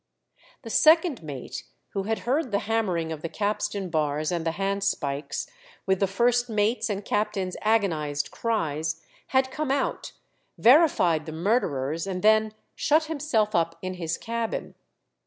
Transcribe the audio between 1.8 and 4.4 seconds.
who had heard the hammering of the capstan bars